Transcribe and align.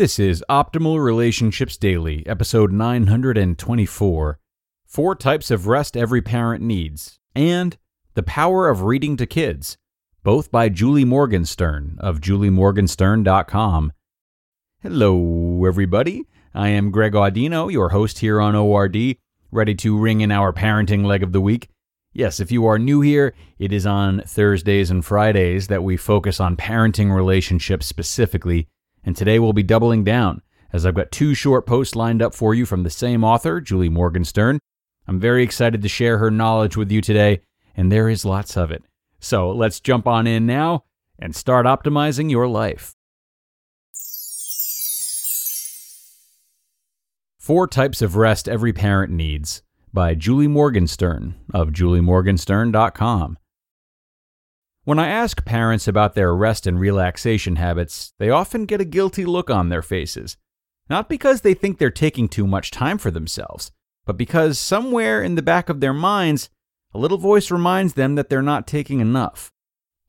This 0.00 0.18
is 0.18 0.42
Optimal 0.48 0.98
Relationships 0.98 1.76
Daily, 1.76 2.26
episode 2.26 2.72
924 2.72 4.38
Four 4.86 5.14
Types 5.14 5.50
of 5.50 5.66
Rest 5.66 5.94
Every 5.94 6.22
Parent 6.22 6.64
Needs, 6.64 7.18
and 7.34 7.76
The 8.14 8.22
Power 8.22 8.70
of 8.70 8.80
Reading 8.80 9.18
to 9.18 9.26
Kids, 9.26 9.76
both 10.22 10.50
by 10.50 10.70
Julie 10.70 11.04
Morgenstern 11.04 11.98
of 11.98 12.22
juliemorgenstern.com. 12.22 13.92
Hello, 14.82 15.66
everybody. 15.66 16.24
I 16.54 16.70
am 16.70 16.90
Greg 16.90 17.12
Audino, 17.12 17.70
your 17.70 17.90
host 17.90 18.20
here 18.20 18.40
on 18.40 18.56
ORD, 18.56 18.96
ready 19.52 19.74
to 19.74 19.98
ring 19.98 20.22
in 20.22 20.32
our 20.32 20.54
parenting 20.54 21.04
leg 21.04 21.22
of 21.22 21.32
the 21.32 21.42
week. 21.42 21.68
Yes, 22.14 22.40
if 22.40 22.50
you 22.50 22.64
are 22.64 22.78
new 22.78 23.02
here, 23.02 23.34
it 23.58 23.70
is 23.70 23.84
on 23.84 24.22
Thursdays 24.22 24.90
and 24.90 25.04
Fridays 25.04 25.66
that 25.66 25.84
we 25.84 25.98
focus 25.98 26.40
on 26.40 26.56
parenting 26.56 27.14
relationships 27.14 27.84
specifically, 27.84 28.66
and 29.04 29.16
today 29.16 29.38
we'll 29.38 29.52
be 29.52 29.62
doubling 29.62 30.04
down 30.04 30.42
as 30.72 30.86
I've 30.86 30.94
got 30.94 31.10
two 31.10 31.34
short 31.34 31.66
posts 31.66 31.96
lined 31.96 32.22
up 32.22 32.34
for 32.34 32.54
you 32.54 32.64
from 32.64 32.82
the 32.82 32.90
same 32.90 33.24
author, 33.24 33.60
Julie 33.60 33.88
Morgenstern. 33.88 34.60
I'm 35.06 35.18
very 35.18 35.42
excited 35.42 35.82
to 35.82 35.88
share 35.88 36.18
her 36.18 36.30
knowledge 36.30 36.76
with 36.76 36.92
you 36.92 37.00
today, 37.00 37.40
and 37.76 37.90
there 37.90 38.08
is 38.08 38.24
lots 38.24 38.56
of 38.56 38.70
it. 38.70 38.84
So 39.18 39.50
let's 39.50 39.80
jump 39.80 40.06
on 40.06 40.26
in 40.26 40.46
now 40.46 40.84
and 41.18 41.34
start 41.34 41.66
optimizing 41.66 42.30
your 42.30 42.46
life. 42.48 42.94
Four 47.38 47.66
Types 47.66 48.00
of 48.00 48.16
Rest 48.16 48.48
Every 48.48 48.72
Parent 48.72 49.12
Needs 49.12 49.62
by 49.92 50.14
Julie 50.14 50.46
Morgenstern 50.46 51.34
of 51.52 51.70
juliemorgenstern.com. 51.70 53.38
When 54.90 54.98
I 54.98 55.06
ask 55.06 55.44
parents 55.44 55.86
about 55.86 56.16
their 56.16 56.34
rest 56.34 56.66
and 56.66 56.80
relaxation 56.80 57.54
habits, 57.54 58.12
they 58.18 58.28
often 58.28 58.64
get 58.64 58.80
a 58.80 58.84
guilty 58.84 59.24
look 59.24 59.48
on 59.48 59.68
their 59.68 59.82
faces. 59.82 60.36
Not 60.88 61.08
because 61.08 61.42
they 61.42 61.54
think 61.54 61.78
they're 61.78 61.92
taking 61.92 62.28
too 62.28 62.44
much 62.44 62.72
time 62.72 62.98
for 62.98 63.12
themselves, 63.12 63.70
but 64.04 64.16
because 64.16 64.58
somewhere 64.58 65.22
in 65.22 65.36
the 65.36 65.42
back 65.42 65.68
of 65.68 65.78
their 65.78 65.92
minds, 65.92 66.50
a 66.92 66.98
little 66.98 67.18
voice 67.18 67.52
reminds 67.52 67.94
them 67.94 68.16
that 68.16 68.30
they're 68.30 68.42
not 68.42 68.66
taking 68.66 68.98
enough. 68.98 69.52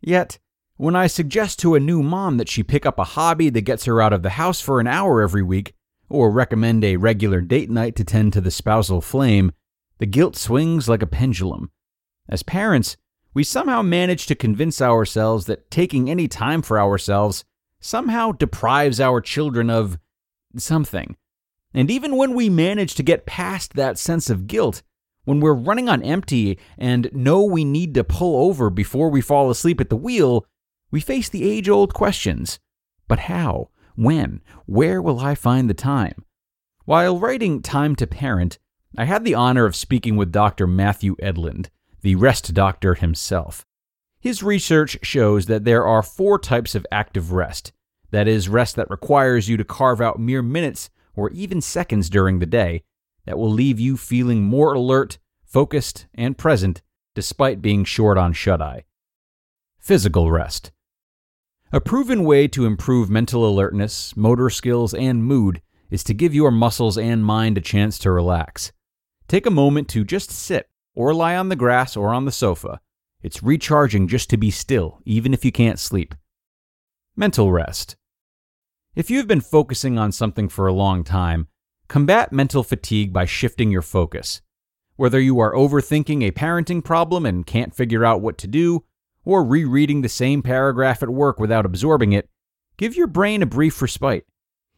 Yet, 0.02 0.40
when 0.78 0.96
I 0.96 1.06
suggest 1.06 1.60
to 1.60 1.76
a 1.76 1.80
new 1.80 2.02
mom 2.02 2.38
that 2.38 2.50
she 2.50 2.64
pick 2.64 2.84
up 2.84 2.98
a 2.98 3.04
hobby 3.04 3.52
that 3.52 3.62
gets 3.62 3.86
her 3.86 4.02
out 4.02 4.14
of 4.14 4.24
the 4.24 4.32
house 4.32 4.62
for 4.62 4.80
an 4.80 4.88
hour 4.88 5.22
every 5.22 5.44
week, 5.44 5.76
or 6.10 6.32
recommend 6.32 6.84
a 6.84 6.98
regular 6.98 7.40
date 7.40 7.70
night 7.70 7.96
to 7.98 8.04
tend 8.04 8.34
to 8.34 8.42
the 8.42 8.50
spousal 8.50 9.00
flame, 9.00 9.52
the 10.00 10.08
guilt 10.08 10.36
swings 10.36 10.90
like 10.90 11.04
a 11.04 11.06
pendulum. 11.06 11.70
As 12.28 12.42
parents, 12.42 12.98
we 13.34 13.44
somehow 13.44 13.82
manage 13.82 14.26
to 14.28 14.36
convince 14.36 14.82
ourselves 14.82 15.46
that 15.46 15.72
taking 15.72 16.10
any 16.10 16.28
time 16.28 16.62
for 16.62 16.80
ourselves 16.80 17.46
somehow 17.80 18.32
deprives 18.32 19.00
our 19.00 19.22
children 19.22 19.70
of 19.70 19.98
something. 20.58 21.16
And 21.74 21.90
even 21.90 22.18
when 22.18 22.36
we 22.36 22.50
manage 22.50 22.96
to 22.96 23.04
get 23.04 23.26
past 23.26 23.74
that 23.74 23.98
sense 23.98 24.30
of 24.30 24.48
guilt, 24.48 24.82
when 25.24 25.40
we're 25.40 25.54
running 25.54 25.88
on 25.88 26.04
empty 26.04 26.60
and 26.78 27.10
know 27.14 27.44
we 27.44 27.64
need 27.64 27.94
to 27.94 28.04
pull 28.04 28.48
over 28.48 28.70
before 28.70 29.10
we 29.10 29.22
fall 29.22 29.50
asleep 29.50 29.80
at 29.80 29.90
the 29.90 29.96
wheel, 29.96 30.46
we 30.90 31.00
face 31.00 31.30
the 31.30 31.50
age 31.50 31.70
old 31.70 31.94
questions. 31.94 32.60
But 33.08 33.20
how? 33.20 33.70
When? 33.96 34.42
Where 34.66 35.02
will 35.02 35.20
I 35.20 35.36
find 35.36 35.70
the 35.70 35.74
time? 35.74 36.26
While 36.86 37.20
writing 37.20 37.62
Time 37.62 37.96
to 37.98 38.08
Parent, 38.08 38.60
I 38.98 39.06
had 39.06 39.24
the 39.24 39.36
honor 39.36 39.66
of 39.66 39.76
speaking 39.76 40.18
with 40.18 40.32
Dr. 40.32 40.68
Matthew 40.68 41.16
Edlund, 41.22 41.70
the 42.02 42.16
rest 42.16 42.54
doctor 42.54 42.96
himself. 42.96 43.66
His 44.20 44.44
research 44.44 45.00
shows 45.02 45.48
that 45.48 45.66
there 45.66 45.86
are 45.86 46.04
four 46.04 46.38
types 46.38 46.76
of 46.76 46.86
active 46.92 47.32
rest 47.32 47.72
that 48.12 48.28
is, 48.28 48.50
rest 48.50 48.76
that 48.76 48.90
requires 48.90 49.50
you 49.50 49.58
to 49.58 49.64
carve 49.64 50.02
out 50.02 50.20
mere 50.20 50.42
minutes 50.42 50.90
or 51.16 51.30
even 51.32 51.62
seconds 51.62 52.10
during 52.10 52.40
the 52.40 52.46
day 52.46 52.84
that 53.26 53.38
will 53.38 53.52
leave 53.52 53.80
you 53.80 53.98
feeling 53.98 54.44
more 54.44 54.74
alert, 54.74 55.18
focused, 55.44 56.08
and 56.14 56.38
present 56.38 56.82
despite 57.16 57.62
being 57.62 57.84
short 57.84 58.18
on 58.18 58.34
shut 58.34 58.62
eye. 58.62 58.86
Physical 59.80 60.32
rest. 60.32 60.72
A 61.72 61.82
proven 61.82 62.24
way 62.24 62.48
to 62.50 62.66
improve 62.66 63.10
mental 63.10 63.48
alertness, 63.48 64.16
motor 64.16 64.50
skills, 64.50 64.94
and 64.94 65.24
mood 65.24 65.62
is 65.90 66.04
to 66.04 66.14
give 66.14 66.34
your 66.34 66.52
muscles 66.52 66.98
and 66.98 67.26
mind 67.26 67.58
a 67.58 67.62
chance 67.62 67.98
to 68.00 68.12
relax. 68.12 68.72
Take 69.28 69.46
a 69.46 69.52
moment 69.52 69.88
to 69.90 70.04
just 70.04 70.32
sit 70.32 70.70
or 70.96 71.14
lie 71.14 71.36
on 71.36 71.50
the 71.50 71.56
grass 71.56 71.96
or 71.96 72.14
on 72.14 72.26
the 72.26 72.32
sofa. 72.32 72.80
It's 73.22 73.44
recharging 73.44 74.08
just 74.08 74.30
to 74.32 74.38
be 74.38 74.52
still, 74.52 75.00
even 75.06 75.34
if 75.34 75.46
you 75.46 75.52
can't 75.52 75.80
sleep. 75.80 76.16
Mental 77.16 77.52
rest. 77.52 77.96
If 78.96 79.10
you've 79.10 79.28
been 79.28 79.42
focusing 79.42 79.98
on 79.98 80.12
something 80.12 80.50
for 80.50 80.68
a 80.68 80.74
long 80.74 81.04
time, 81.04 81.48
combat 81.88 82.34
mental 82.34 82.64
fatigue 82.64 83.14
by 83.14 83.26
shifting 83.26 83.72
your 83.72 83.82
focus. 83.82 84.42
Whether 84.96 85.20
you 85.20 85.40
are 85.40 85.54
overthinking 85.54 86.28
a 86.28 86.32
parenting 86.32 86.84
problem 86.84 87.26
and 87.26 87.46
can't 87.46 87.76
figure 87.76 88.04
out 88.04 88.22
what 88.22 88.38
to 88.40 88.48
do, 88.48 88.84
or 89.24 89.44
rereading 89.44 90.02
the 90.02 90.10
same 90.10 90.42
paragraph 90.42 91.04
at 91.04 91.10
work 91.10 91.40
without 91.40 91.66
absorbing 91.66 92.12
it, 92.12 92.30
give 92.78 92.96
your 92.96 93.08
brain 93.08 93.42
a 93.42 93.46
brief 93.46 93.82
respite. 93.82 94.26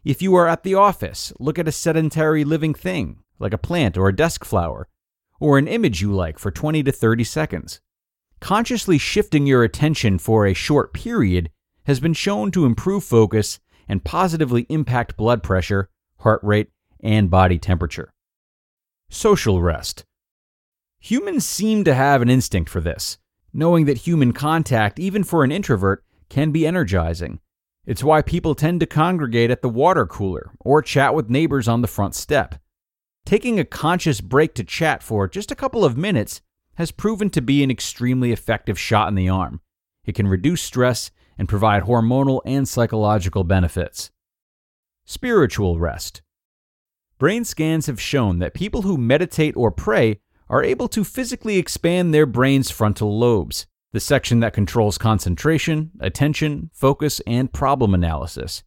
If 0.03 0.22
you 0.22 0.35
are 0.35 0.47
at 0.47 0.63
the 0.63 0.75
office, 0.75 1.31
look 1.40 1.57
at 1.57 1.68
a 1.68 1.72
sedentary 1.72 2.44
living 2.44 2.74
thing, 2.74 3.19
like 3.40 3.53
a 3.53 3.57
plant 3.57 3.97
or 3.97 4.09
a 4.09 4.16
desk 4.16 4.44
flower, 4.44 4.88
or 5.44 5.58
an 5.58 5.68
image 5.68 6.02
you 6.02 6.09
like 6.09 6.40
for 6.40 6.52
20 6.52 6.84
to 6.84 6.92
30 6.94 7.26
seconds. 7.26 7.81
Consciously 8.40 8.98
shifting 8.98 9.46
your 9.46 9.62
attention 9.62 10.18
for 10.18 10.48
a 10.48 10.54
short 10.54 10.94
period 10.94 11.50
has 11.84 12.00
been 12.00 12.14
shown 12.14 12.50
to 12.50 12.66
improve 12.66 13.04
focus 13.04 13.59
and 13.90 14.06
positively 14.06 14.66
impact 14.70 15.18
blood 15.18 15.44
pressure, 15.44 15.90
heart 16.20 16.40
rate, 16.44 16.70
and 17.02 17.30
body 17.30 17.59
temperature. 17.59 18.14
Social 19.09 19.62
rest. 19.62 20.06
Humans 21.02 21.46
seem 21.46 21.84
to 21.84 21.94
have 21.94 22.22
an 22.22 22.30
instinct 22.30 22.70
for 22.70 22.80
this, 22.80 23.18
knowing 23.52 23.84
that 23.84 23.98
human 23.98 24.31
contact, 24.31 24.98
even 24.98 25.25
for 25.25 25.44
an 25.44 25.52
introvert, 25.52 26.06
can 26.30 26.54
be 26.54 26.66
energizing. 26.66 27.42
It's 27.86 28.02
why 28.02 28.22
people 28.22 28.56
tend 28.56 28.80
to 28.80 28.86
congregate 28.86 29.52
at 29.52 29.62
the 29.62 29.68
water 29.68 30.06
cooler 30.06 30.54
or 30.62 30.81
chat 30.81 31.14
with 31.14 31.30
neighbors 31.30 31.68
on 31.68 31.81
the 31.81 31.88
front 31.90 32.16
step. 32.16 32.56
Taking 33.25 33.59
a 33.59 33.66
conscious 33.66 34.19
break 34.22 34.53
to 34.56 34.63
chat 34.63 35.01
for 35.01 35.27
just 35.27 35.51
a 35.51 35.56
couple 35.56 35.86
of 35.86 35.98
minutes 35.98 36.42
has 36.75 36.92
proven 36.92 37.30
to 37.31 37.42
be 37.42 37.63
an 37.63 37.71
extremely 37.71 38.31
effective 38.31 38.80
shot 38.80 39.07
in 39.07 39.15
the 39.15 39.30
arm. 39.30 39.62
It 40.06 40.15
can 40.15 40.27
reduce 40.27 40.62
stress 40.62 41.09
and 41.38 41.48
provide 41.48 41.83
hormonal 41.83 42.42
and 42.45 42.68
psychological 42.68 43.44
benefits. 43.44 44.12
Spiritual 45.06 45.80
rest. 45.80 46.21
Brain 47.18 47.45
scans 47.45 47.86
have 47.88 48.01
shown 48.01 48.39
that 48.39 48.53
people 48.53 48.81
who 48.81 48.98
meditate 48.98 49.56
or 49.56 49.71
pray 49.71 50.19
are 50.50 50.63
able 50.63 50.89
to 50.89 51.03
physically 51.03 51.57
expand 51.57 52.13
their 52.13 52.25
brain's 52.25 52.69
frontal 52.69 53.18
lobes, 53.18 53.65
the 53.94 54.00
section 54.00 54.42
that 54.42 54.53
controls 54.53 54.98
concentration, 54.98 55.92
attention, 56.00 56.69
focus, 56.74 57.21
and 57.25 57.53
problem 57.53 57.94
analysis. 57.94 58.63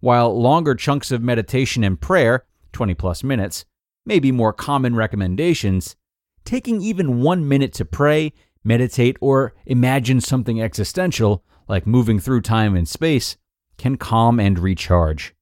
While 0.00 0.38
longer 0.38 0.74
chunks 0.74 1.10
of 1.10 1.22
meditation 1.22 1.82
and 1.82 1.98
prayer, 1.98 2.44
20 2.72 2.94
plus 2.94 3.24
minutes, 3.24 3.64
may 4.06 4.18
be 4.18 4.32
more 4.32 4.52
common 4.52 4.94
recommendations, 4.94 5.96
taking 6.44 6.80
even 6.80 7.22
one 7.22 7.48
minute 7.48 7.72
to 7.74 7.84
pray, 7.84 8.32
meditate, 8.62 9.16
or 9.20 9.54
imagine 9.66 10.20
something 10.20 10.60
existential, 10.60 11.44
like 11.68 11.86
moving 11.86 12.18
through 12.18 12.40
time 12.40 12.76
and 12.76 12.88
space, 12.88 13.36
can 13.78 13.96
calm 13.96 14.38
and 14.38 14.58
recharge. 14.58 15.34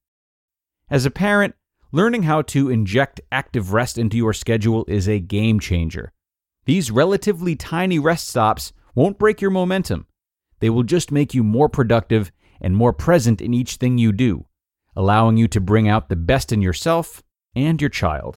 As 0.88 1.04
a 1.04 1.10
parent, 1.10 1.54
learning 1.90 2.22
how 2.22 2.42
to 2.42 2.70
inject 2.70 3.20
active 3.30 3.72
rest 3.72 3.98
into 3.98 4.16
your 4.16 4.32
schedule 4.32 4.84
is 4.88 5.08
a 5.08 5.18
game 5.20 5.58
changer. 5.60 6.12
These 6.64 6.90
relatively 6.90 7.56
tiny 7.56 7.98
rest 7.98 8.28
stops 8.28 8.72
won't 8.94 9.18
break 9.18 9.40
your 9.40 9.50
momentum. 9.50 10.06
They 10.60 10.70
will 10.70 10.84
just 10.84 11.10
make 11.10 11.34
you 11.34 11.42
more 11.42 11.68
productive 11.68 12.30
and 12.60 12.76
more 12.76 12.92
present 12.92 13.40
in 13.40 13.52
each 13.52 13.76
thing 13.76 13.98
you 13.98 14.12
do, 14.12 14.46
allowing 14.94 15.36
you 15.36 15.48
to 15.48 15.60
bring 15.60 15.88
out 15.88 16.08
the 16.08 16.16
best 16.16 16.52
in 16.52 16.62
yourself 16.62 17.22
and 17.56 17.80
your 17.80 17.90
child. 17.90 18.36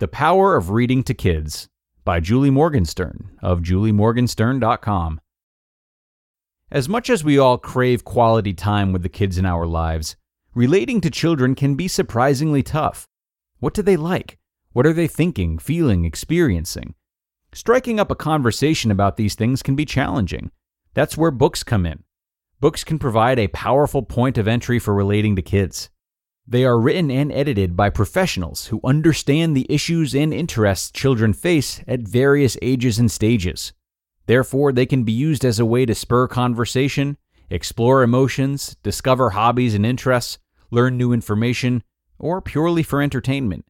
The 0.00 0.08
Power 0.08 0.56
of 0.56 0.70
Reading 0.70 1.02
to 1.02 1.12
Kids 1.12 1.68
by 2.06 2.20
Julie 2.20 2.48
Morgenstern 2.48 3.36
of 3.42 3.60
juliemorgenstern.com. 3.60 5.20
As 6.70 6.88
much 6.88 7.10
as 7.10 7.22
we 7.22 7.36
all 7.36 7.58
crave 7.58 8.02
quality 8.02 8.54
time 8.54 8.94
with 8.94 9.02
the 9.02 9.10
kids 9.10 9.36
in 9.36 9.44
our 9.44 9.66
lives, 9.66 10.16
relating 10.54 11.02
to 11.02 11.10
children 11.10 11.54
can 11.54 11.74
be 11.74 11.86
surprisingly 11.86 12.62
tough. 12.62 13.06
What 13.58 13.74
do 13.74 13.82
they 13.82 13.98
like? 13.98 14.38
What 14.72 14.86
are 14.86 14.94
they 14.94 15.06
thinking, 15.06 15.58
feeling, 15.58 16.06
experiencing? 16.06 16.94
Striking 17.52 18.00
up 18.00 18.10
a 18.10 18.16
conversation 18.16 18.90
about 18.90 19.18
these 19.18 19.34
things 19.34 19.62
can 19.62 19.76
be 19.76 19.84
challenging. 19.84 20.50
That's 20.94 21.18
where 21.18 21.30
books 21.30 21.62
come 21.62 21.84
in. 21.84 22.04
Books 22.58 22.84
can 22.84 22.98
provide 22.98 23.38
a 23.38 23.48
powerful 23.48 24.00
point 24.00 24.38
of 24.38 24.48
entry 24.48 24.78
for 24.78 24.94
relating 24.94 25.36
to 25.36 25.42
kids. 25.42 25.90
They 26.46 26.64
are 26.64 26.80
written 26.80 27.10
and 27.10 27.30
edited 27.30 27.76
by 27.76 27.90
professionals 27.90 28.66
who 28.66 28.80
understand 28.82 29.56
the 29.56 29.66
issues 29.68 30.14
and 30.14 30.34
interests 30.34 30.90
children 30.90 31.32
face 31.32 31.82
at 31.86 32.00
various 32.00 32.56
ages 32.60 32.98
and 32.98 33.10
stages. 33.10 33.72
Therefore, 34.26 34.72
they 34.72 34.86
can 34.86 35.04
be 35.04 35.12
used 35.12 35.44
as 35.44 35.58
a 35.58 35.66
way 35.66 35.86
to 35.86 35.94
spur 35.94 36.28
conversation, 36.28 37.16
explore 37.50 38.02
emotions, 38.02 38.76
discover 38.82 39.30
hobbies 39.30 39.74
and 39.74 39.84
interests, 39.84 40.38
learn 40.70 40.96
new 40.96 41.12
information, 41.12 41.82
or 42.18 42.40
purely 42.40 42.82
for 42.82 43.00
entertainment. 43.02 43.64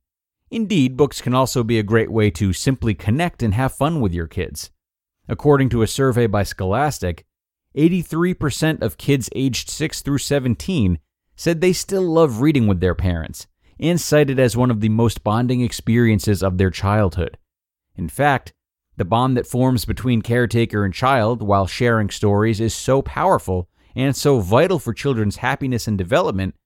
Indeed, 0.51 0.97
books 0.97 1.21
can 1.21 1.35
also 1.35 1.63
be 1.63 1.79
a 1.79 1.85
great 1.85 2.11
way 2.11 2.31
to 2.33 2.53
simply 2.53 2.95
connect 2.95 3.43
and 3.43 3.55
have 3.55 3.73
fun 3.73 4.01
with 4.01 4.13
your 4.13 4.27
kids. 4.27 4.71
According 5.29 5.69
to 5.71 5.83
a 5.83 5.87
survey 5.87 6.27
by 6.27 6.43
Scholastic, 6.43 7.25
83% 7.77 8.83
of 8.83 8.99
kids 8.99 9.31
aged 9.35 9.71
6 9.71 10.03
through 10.03 10.19
17 10.19 10.99
said 11.41 11.63
they 11.63 11.73
still 11.73 12.03
love 12.03 12.43
reading 12.43 12.67
with 12.67 12.81
their 12.81 12.95
parents 12.95 13.47
and 13.79 13.99
cited 13.99 14.39
as 14.39 14.59
one 14.59 14.71
of 14.71 14.83
the 14.83 14.91
most 14.91 15.25
bonding 15.25 15.63
experiences 15.63 16.43
of 16.43 16.59
their 16.59 16.69
childhood. 16.69 17.39
In 17.97 18.11
fact, 18.11 18.53
the 18.99 19.07
bond 19.07 19.39
that 19.39 19.47
forms 19.47 19.87
between 19.87 20.21
caretaker 20.21 20.85
and 20.85 20.93
child 20.93 21.41
while 21.41 21.67
sharing 21.67 22.11
stories 22.11 22.61
is 22.61 22.75
so 22.75 23.01
powerful 23.01 23.71
and 23.97 24.15
so 24.15 24.41
vital 24.41 24.79
for 24.79 24.93
children's 24.93 25.37
happiness 25.37 25.89
and 25.89 25.97
development 25.97 26.57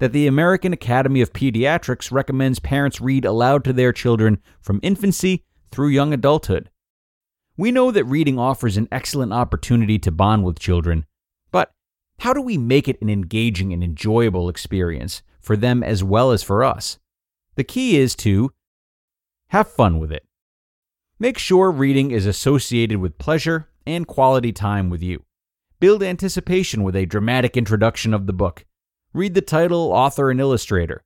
that 0.00 0.12
the 0.12 0.26
American 0.26 0.72
Academy 0.72 1.20
of 1.20 1.32
Pediatrics 1.32 2.10
recommends 2.10 2.58
parents 2.58 3.00
read 3.00 3.24
aloud 3.24 3.62
to 3.62 3.72
their 3.72 3.92
children 3.92 4.42
from 4.60 4.80
infancy 4.82 5.44
through 5.70 5.90
young 5.90 6.12
adulthood. 6.12 6.70
We 7.56 7.70
know 7.70 7.92
that 7.92 8.02
reading 8.02 8.40
offers 8.40 8.76
an 8.76 8.88
excellent 8.90 9.32
opportunity 9.32 10.00
to 10.00 10.10
bond 10.10 10.42
with 10.42 10.58
children, 10.58 11.06
how 12.18 12.32
do 12.32 12.40
we 12.40 12.56
make 12.56 12.88
it 12.88 13.00
an 13.02 13.10
engaging 13.10 13.72
and 13.72 13.82
enjoyable 13.82 14.48
experience 14.48 15.22
for 15.40 15.56
them 15.56 15.82
as 15.82 16.02
well 16.02 16.30
as 16.30 16.42
for 16.42 16.64
us? 16.64 16.98
The 17.56 17.64
key 17.64 17.96
is 17.96 18.14
to 18.16 18.52
have 19.48 19.70
fun 19.70 19.98
with 19.98 20.10
it. 20.10 20.24
Make 21.18 21.38
sure 21.38 21.70
reading 21.70 22.10
is 22.10 22.26
associated 22.26 22.98
with 22.98 23.18
pleasure 23.18 23.68
and 23.86 24.06
quality 24.06 24.52
time 24.52 24.90
with 24.90 25.02
you. 25.02 25.24
Build 25.80 26.02
anticipation 26.02 26.82
with 26.82 26.96
a 26.96 27.06
dramatic 27.06 27.56
introduction 27.56 28.14
of 28.14 28.26
the 28.26 28.32
book 28.32 28.64
Read 29.12 29.34
the 29.34 29.40
title, 29.40 29.92
author, 29.92 30.28
and 30.28 30.40
illustrator. 30.40 31.04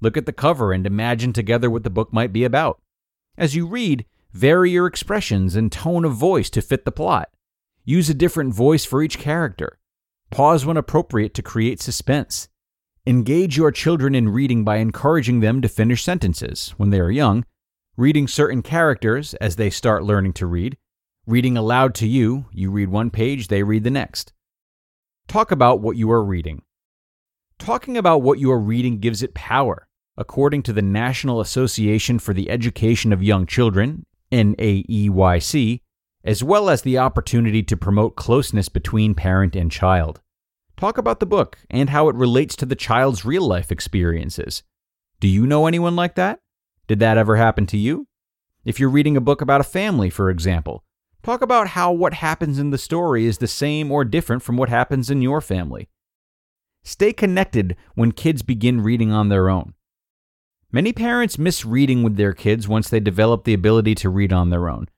Look 0.00 0.16
at 0.16 0.24
the 0.24 0.32
cover 0.32 0.72
and 0.72 0.86
imagine 0.86 1.34
together 1.34 1.68
what 1.68 1.84
the 1.84 1.90
book 1.90 2.10
might 2.10 2.32
be 2.32 2.44
about. 2.44 2.80
As 3.36 3.54
you 3.54 3.66
read, 3.66 4.06
vary 4.32 4.70
your 4.70 4.86
expressions 4.86 5.56
and 5.56 5.70
tone 5.70 6.06
of 6.06 6.14
voice 6.14 6.48
to 6.50 6.62
fit 6.62 6.86
the 6.86 6.92
plot. 6.92 7.28
Use 7.84 8.08
a 8.08 8.14
different 8.14 8.54
voice 8.54 8.86
for 8.86 9.02
each 9.02 9.18
character. 9.18 9.78
Pause 10.30 10.66
when 10.66 10.76
appropriate 10.76 11.34
to 11.34 11.42
create 11.42 11.80
suspense. 11.80 12.48
Engage 13.04 13.56
your 13.56 13.72
children 13.72 14.14
in 14.14 14.28
reading 14.28 14.62
by 14.62 14.76
encouraging 14.76 15.40
them 15.40 15.60
to 15.60 15.68
finish 15.68 16.04
sentences 16.04 16.72
when 16.76 16.90
they 16.90 17.00
are 17.00 17.10
young, 17.10 17.44
reading 17.96 18.28
certain 18.28 18.62
characters 18.62 19.34
as 19.34 19.56
they 19.56 19.70
start 19.70 20.04
learning 20.04 20.32
to 20.34 20.46
read, 20.46 20.76
reading 21.26 21.56
aloud 21.56 21.94
to 21.96 22.06
you, 22.06 22.46
you 22.52 22.70
read 22.70 22.88
one 22.88 23.10
page, 23.10 23.48
they 23.48 23.64
read 23.64 23.82
the 23.82 23.90
next. 23.90 24.32
Talk 25.26 25.50
about 25.50 25.80
what 25.80 25.96
you 25.96 26.10
are 26.12 26.24
reading. 26.24 26.62
Talking 27.58 27.96
about 27.96 28.22
what 28.22 28.38
you 28.38 28.52
are 28.52 28.60
reading 28.60 29.00
gives 29.00 29.22
it 29.22 29.34
power. 29.34 29.88
According 30.16 30.62
to 30.64 30.72
the 30.72 30.82
National 30.82 31.40
Association 31.40 32.18
for 32.18 32.34
the 32.34 32.50
Education 32.50 33.12
of 33.12 33.22
Young 33.22 33.46
Children, 33.46 34.06
NAEYC, 34.30 35.80
as 36.24 36.44
well 36.44 36.68
as 36.68 36.82
the 36.82 36.98
opportunity 36.98 37.62
to 37.62 37.76
promote 37.76 38.16
closeness 38.16 38.68
between 38.68 39.14
parent 39.14 39.56
and 39.56 39.70
child. 39.70 40.20
Talk 40.76 40.98
about 40.98 41.20
the 41.20 41.26
book 41.26 41.58
and 41.70 41.90
how 41.90 42.08
it 42.08 42.16
relates 42.16 42.56
to 42.56 42.66
the 42.66 42.74
child's 42.74 43.24
real 43.24 43.46
life 43.46 43.70
experiences. 43.70 44.62
Do 45.20 45.28
you 45.28 45.46
know 45.46 45.66
anyone 45.66 45.96
like 45.96 46.14
that? 46.14 46.40
Did 46.86 47.00
that 47.00 47.18
ever 47.18 47.36
happen 47.36 47.66
to 47.66 47.76
you? 47.76 48.06
If 48.64 48.80
you're 48.80 48.90
reading 48.90 49.16
a 49.16 49.20
book 49.20 49.40
about 49.40 49.60
a 49.60 49.64
family, 49.64 50.10
for 50.10 50.30
example, 50.30 50.84
talk 51.22 51.42
about 51.42 51.68
how 51.68 51.92
what 51.92 52.14
happens 52.14 52.58
in 52.58 52.70
the 52.70 52.78
story 52.78 53.26
is 53.26 53.38
the 53.38 53.46
same 53.46 53.90
or 53.90 54.04
different 54.04 54.42
from 54.42 54.56
what 54.56 54.68
happens 54.68 55.10
in 55.10 55.22
your 55.22 55.40
family. 55.40 55.88
Stay 56.82 57.12
connected 57.12 57.76
when 57.94 58.12
kids 58.12 58.42
begin 58.42 58.80
reading 58.80 59.12
on 59.12 59.28
their 59.28 59.50
own. 59.50 59.74
Many 60.72 60.92
parents 60.92 61.38
miss 61.38 61.64
reading 61.64 62.02
with 62.02 62.16
their 62.16 62.32
kids 62.32 62.68
once 62.68 62.88
they 62.88 63.00
develop 63.00 63.44
the 63.44 63.54
ability 63.54 63.94
to 63.96 64.08
read 64.08 64.32
on 64.32 64.50
their 64.50 64.68
own, 64.68 64.88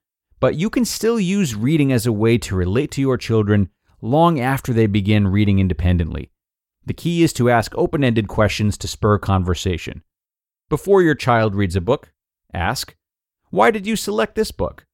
but 0.43 0.57
you 0.57 0.69
can 0.69 0.85
still 0.85 1.21
use 1.21 1.55
reading 1.55 1.93
as 1.93 2.05
a 2.05 2.13
way 2.13 2.37
to 2.37 2.57
relate 2.57 2.91
to 2.91 3.01
your 3.01 3.17
children 3.17 3.71
long 4.01 4.41
after 4.41 4.73
they 4.73 4.89
begin 4.89 5.29
reading 5.29 5.61
independently. 5.61 6.33
The 6.85 6.95
key 6.95 7.23
is 7.23 7.33
to 7.35 7.49
ask 7.49 7.73
open 7.77 8.03
ended 8.03 8.27
questions 8.27 8.77
to 8.79 8.89
spur 8.89 9.19
conversation. 9.19 10.03
Before 10.69 11.01
your 11.01 11.15
child 11.15 11.55
reads 11.55 11.77
a 11.77 11.81
book, 11.81 12.13
ask, 12.53 12.97
Why 13.51 13.71
did 13.71 13.87
you 13.87 13.95
select 13.95 14.35
this 14.35 14.51
book? 14.51 14.85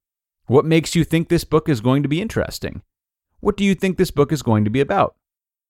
What 0.48 0.66
makes 0.66 0.94
you 0.94 1.02
think 1.02 1.30
this 1.30 1.44
book 1.44 1.70
is 1.70 1.80
going 1.80 2.02
to 2.02 2.10
be 2.10 2.20
interesting? 2.20 2.82
What 3.40 3.56
do 3.56 3.64
you 3.64 3.74
think 3.74 3.96
this 3.96 4.10
book 4.10 4.32
is 4.32 4.42
going 4.42 4.64
to 4.64 4.70
be 4.70 4.82
about? 4.82 5.16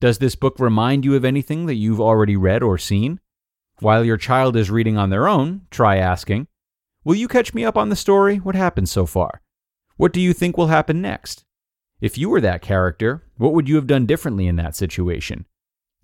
Does 0.01 0.19
this 0.19 0.35
book 0.35 0.59
remind 0.59 1.05
you 1.05 1.15
of 1.15 1.25
anything 1.25 1.67
that 1.67 1.77
you've 1.77 2.01
already 2.01 2.37
read 2.37 2.65
or 2.65 2.79
seen? 2.79 3.21
While 3.79 4.05
your 4.05 4.17
child 4.17 4.57
is 4.57 4.73
reading 4.73 4.99
on 4.99 5.11
their 5.11 5.29
own, 5.29 5.69
try 5.71 5.99
asking, 5.99 6.49
Will 7.05 7.15
you 7.15 7.29
catch 7.29 7.55
me 7.55 7.65
up 7.65 7.77
on 7.77 7.91
the 7.91 7.95
story? 7.95 8.39
What 8.39 8.57
happened 8.57 8.89
so 8.89 9.07
far? 9.07 9.41
What 9.99 10.13
do 10.13 10.21
you 10.21 10.33
think 10.33 10.57
will 10.57 10.69
happen 10.69 11.03
next? 11.03 11.43
If 12.01 12.17
you 12.17 12.31
were 12.31 12.41
that 12.41 12.63
character, 12.63 13.25
what 13.37 13.53
would 13.53 13.69
you 13.69 13.75
have 13.75 13.89
done 13.89 14.07
differently 14.07 14.47
in 14.47 14.55
that 14.55 14.77
situation? 14.77 15.45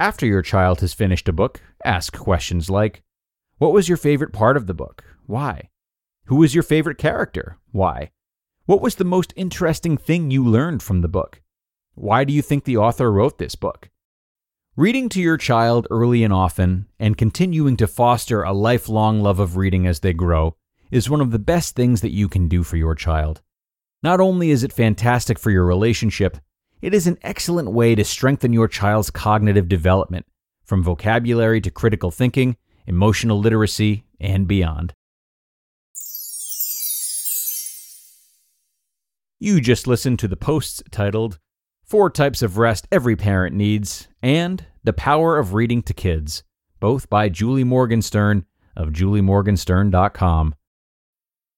After 0.00 0.26
your 0.26 0.42
child 0.42 0.80
has 0.80 0.92
finished 0.92 1.28
a 1.28 1.32
book, 1.32 1.60
ask 1.84 2.12
questions 2.12 2.68
like 2.68 3.04
What 3.58 3.72
was 3.72 3.88
your 3.88 3.96
favorite 3.96 4.32
part 4.32 4.56
of 4.56 4.66
the 4.66 4.74
book? 4.74 5.04
Why? 5.26 5.70
Who 6.24 6.36
was 6.36 6.56
your 6.56 6.64
favorite 6.64 6.98
character? 6.98 7.58
Why? 7.70 8.10
What 8.66 8.80
was 8.80 8.96
the 8.96 9.04
most 9.04 9.32
interesting 9.36 9.96
thing 9.96 10.32
you 10.32 10.44
learned 10.44 10.82
from 10.82 11.00
the 11.00 11.08
book? 11.08 11.40
Why 11.94 12.24
do 12.24 12.32
you 12.32 12.42
think 12.42 12.64
the 12.64 12.78
author 12.78 13.12
wrote 13.12 13.38
this 13.38 13.54
book? 13.54 13.90
Reading 14.74 15.08
to 15.10 15.22
your 15.22 15.36
child 15.36 15.86
early 15.88 16.24
and 16.24 16.32
often, 16.32 16.86
and 16.98 17.16
continuing 17.16 17.76
to 17.76 17.86
foster 17.86 18.42
a 18.42 18.52
lifelong 18.52 19.22
love 19.22 19.38
of 19.38 19.56
reading 19.56 19.86
as 19.86 20.00
they 20.00 20.12
grow, 20.12 20.56
is 20.90 21.08
one 21.08 21.20
of 21.20 21.30
the 21.30 21.38
best 21.38 21.76
things 21.76 22.00
that 22.00 22.10
you 22.10 22.28
can 22.28 22.48
do 22.48 22.64
for 22.64 22.76
your 22.76 22.96
child. 22.96 23.40
Not 24.04 24.20
only 24.20 24.50
is 24.50 24.62
it 24.62 24.70
fantastic 24.70 25.38
for 25.38 25.50
your 25.50 25.64
relationship, 25.64 26.36
it 26.82 26.92
is 26.92 27.06
an 27.06 27.16
excellent 27.22 27.72
way 27.72 27.94
to 27.94 28.04
strengthen 28.04 28.52
your 28.52 28.68
child's 28.68 29.10
cognitive 29.10 29.66
development, 29.66 30.26
from 30.62 30.82
vocabulary 30.82 31.62
to 31.62 31.70
critical 31.70 32.10
thinking, 32.10 32.58
emotional 32.86 33.38
literacy, 33.38 34.04
and 34.20 34.46
beyond. 34.46 34.92
You 39.40 39.62
just 39.62 39.86
listened 39.86 40.18
to 40.18 40.28
the 40.28 40.36
posts 40.36 40.82
titled 40.90 41.38
Four 41.82 42.10
Types 42.10 42.42
of 42.42 42.58
Rest 42.58 42.86
Every 42.92 43.16
Parent 43.16 43.56
Needs, 43.56 44.08
and 44.22 44.66
The 44.84 44.92
Power 44.92 45.38
of 45.38 45.54
Reading 45.54 45.82
to 45.82 45.94
Kids, 45.94 46.44
both 46.78 47.08
by 47.08 47.30
Julie 47.30 47.64
Morgenstern 47.64 48.44
of 48.76 48.90
juliemorgenstern.com. 48.90 50.54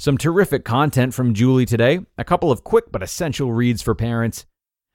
Some 0.00 0.16
terrific 0.16 0.64
content 0.64 1.12
from 1.12 1.34
Julie 1.34 1.66
today, 1.66 2.00
a 2.16 2.24
couple 2.24 2.50
of 2.50 2.64
quick 2.64 2.86
but 2.90 3.02
essential 3.02 3.52
reads 3.52 3.82
for 3.82 3.94
parents. 3.94 4.46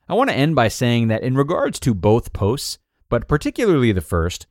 I 0.10 0.16
want 0.16 0.32
to 0.32 0.36
end 0.36 0.56
by 0.56 0.68
saying 0.68 1.10
that 1.10 1.22
in 1.22 1.36
regards 1.36 1.80
to 1.82 1.94
both 1.94 2.34
posts, 2.34 2.80
but 3.08 3.28
particularly 3.28 3.92
the 3.92 4.02
first, 4.02 4.48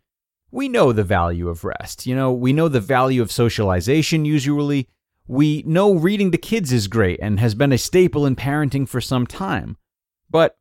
we 0.52 0.68
know 0.68 0.92
the 0.92 1.02
value 1.02 1.48
of 1.48 1.64
rest. 1.64 2.06
You 2.06 2.14
know, 2.14 2.32
we 2.32 2.52
know 2.52 2.68
the 2.68 2.78
value 2.78 3.20
of 3.20 3.32
socialization 3.32 4.24
usually. 4.24 4.88
We 5.26 5.64
know 5.66 5.92
reading 5.92 6.30
to 6.30 6.38
kids 6.38 6.72
is 6.72 6.86
great 6.86 7.18
and 7.20 7.40
has 7.40 7.56
been 7.56 7.72
a 7.72 7.76
staple 7.76 8.24
in 8.24 8.36
parenting 8.36 8.88
for 8.88 9.00
some 9.00 9.26
time. 9.26 9.76
But 10.30 10.56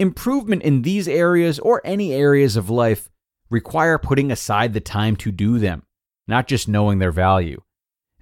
improvement 0.00 0.64
in 0.64 0.82
these 0.82 1.06
areas 1.06 1.60
or 1.60 1.80
any 1.84 2.12
areas 2.12 2.56
of 2.56 2.68
life 2.68 3.08
require 3.48 3.96
putting 3.96 4.32
aside 4.32 4.72
the 4.72 4.80
time 4.80 5.14
to 5.18 5.30
do 5.30 5.60
them, 5.60 5.84
not 6.26 6.48
just 6.48 6.66
knowing 6.66 6.98
their 6.98 7.12
value. 7.12 7.62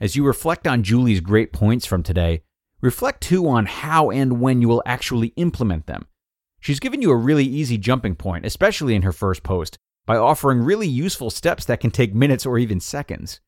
As 0.00 0.16
you 0.16 0.26
reflect 0.26 0.66
on 0.66 0.82
Julie's 0.82 1.20
great 1.20 1.52
points 1.52 1.86
from 1.86 2.02
today, 2.02 2.42
reflect 2.80 3.22
too 3.22 3.48
on 3.48 3.66
how 3.66 4.10
and 4.10 4.40
when 4.40 4.60
you 4.60 4.68
will 4.68 4.82
actually 4.84 5.28
implement 5.36 5.86
them. 5.86 6.06
She's 6.60 6.80
given 6.80 7.00
you 7.00 7.10
a 7.10 7.16
really 7.16 7.44
easy 7.44 7.78
jumping 7.78 8.16
point, 8.16 8.44
especially 8.44 8.94
in 8.94 9.02
her 9.02 9.12
first 9.12 9.42
post, 9.42 9.78
by 10.06 10.16
offering 10.16 10.60
really 10.60 10.88
useful 10.88 11.30
steps 11.30 11.64
that 11.66 11.80
can 11.80 11.90
take 11.90 12.14
minutes 12.14 12.44
or 12.44 12.58
even 12.58 12.80
seconds. 12.80 13.40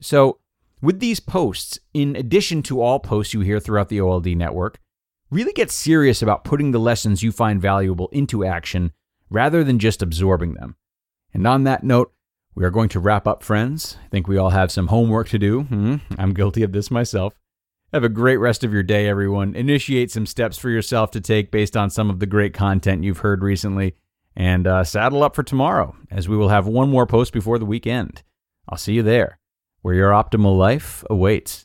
So, 0.00 0.40
with 0.82 1.00
these 1.00 1.20
posts, 1.20 1.78
in 1.94 2.14
addition 2.16 2.62
to 2.64 2.82
all 2.82 3.00
posts 3.00 3.32
you 3.32 3.40
hear 3.40 3.58
throughout 3.58 3.88
the 3.88 4.00
OLD 4.00 4.26
network, 4.36 4.78
really 5.30 5.52
get 5.52 5.70
serious 5.70 6.20
about 6.20 6.44
putting 6.44 6.72
the 6.72 6.78
lessons 6.78 7.22
you 7.22 7.32
find 7.32 7.62
valuable 7.62 8.08
into 8.12 8.44
action 8.44 8.92
rather 9.30 9.64
than 9.64 9.78
just 9.78 10.02
absorbing 10.02 10.54
them. 10.54 10.76
And 11.32 11.46
on 11.46 11.64
that 11.64 11.82
note, 11.82 12.12
we 12.54 12.64
are 12.64 12.70
going 12.70 12.88
to 12.90 13.00
wrap 13.00 13.26
up, 13.26 13.42
friends. 13.42 13.98
I 14.04 14.08
think 14.08 14.28
we 14.28 14.36
all 14.36 14.50
have 14.50 14.70
some 14.70 14.88
homework 14.88 15.28
to 15.30 15.38
do. 15.38 15.62
Hmm, 15.62 15.96
I'm 16.18 16.34
guilty 16.34 16.62
of 16.62 16.72
this 16.72 16.90
myself. 16.90 17.34
Have 17.92 18.04
a 18.04 18.08
great 18.08 18.38
rest 18.38 18.64
of 18.64 18.72
your 18.72 18.82
day, 18.82 19.08
everyone. 19.08 19.54
Initiate 19.54 20.10
some 20.10 20.26
steps 20.26 20.58
for 20.58 20.68
yourself 20.68 21.10
to 21.12 21.20
take 21.20 21.50
based 21.50 21.76
on 21.76 21.90
some 21.90 22.10
of 22.10 22.18
the 22.18 22.26
great 22.26 22.52
content 22.52 23.04
you've 23.04 23.18
heard 23.18 23.42
recently. 23.42 23.94
And 24.36 24.66
uh, 24.66 24.82
saddle 24.82 25.22
up 25.22 25.36
for 25.36 25.44
tomorrow, 25.44 25.94
as 26.10 26.28
we 26.28 26.36
will 26.36 26.48
have 26.48 26.66
one 26.66 26.90
more 26.90 27.06
post 27.06 27.32
before 27.32 27.58
the 27.58 27.64
weekend. 27.64 28.24
I'll 28.68 28.78
see 28.78 28.94
you 28.94 29.02
there, 29.02 29.38
where 29.82 29.94
your 29.94 30.10
optimal 30.10 30.58
life 30.58 31.04
awaits. 31.08 31.63